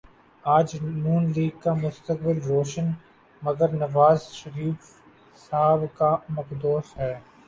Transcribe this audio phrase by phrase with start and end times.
[0.45, 2.87] آج نون لیگ کا مستقبل روشن
[3.41, 4.81] مگر نوازشریف
[5.39, 7.13] صاحب کا مخدوش ہے